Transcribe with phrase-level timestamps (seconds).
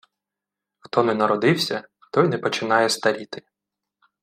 [0.79, 3.41] Хто не народився, той не починає старіти